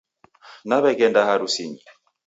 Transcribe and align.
Naw'eghenda 0.67 1.21
harusinyi. 1.27 1.81